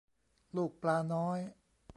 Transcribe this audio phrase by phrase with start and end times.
[0.55, 1.39] ลูกปลาน้อย